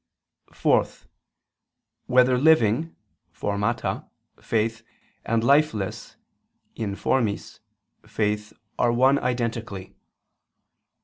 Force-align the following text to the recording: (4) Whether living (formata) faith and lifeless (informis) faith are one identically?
(4) 0.51 0.87
Whether 2.07 2.35
living 2.35 2.95
(formata) 3.31 4.09
faith 4.41 4.81
and 5.23 5.43
lifeless 5.43 6.15
(informis) 6.75 7.59
faith 8.07 8.51
are 8.79 8.91
one 8.91 9.19
identically? 9.19 9.93